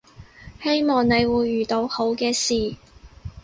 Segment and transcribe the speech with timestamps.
[0.63, 2.75] 希望你會遇到好嘅事